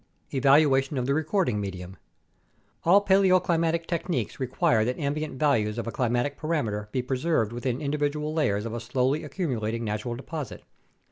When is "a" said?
5.85-5.91, 8.73-8.79